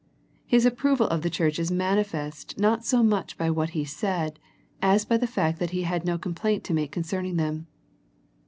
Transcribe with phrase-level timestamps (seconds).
[0.47, 4.39] His approval of this church is manifest not so much by what He said,
[4.81, 7.67] as by the fact that He had no complaint to make concerning them.